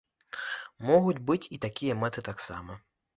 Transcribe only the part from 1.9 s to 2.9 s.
мэты таксама.